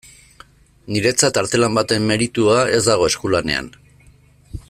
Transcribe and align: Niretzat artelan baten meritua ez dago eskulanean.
Niretzat 0.95 1.37
artelan 1.41 1.77
baten 1.79 2.09
meritua 2.13 2.57
ez 2.79 2.81
dago 2.89 3.09
eskulanean. 3.13 3.73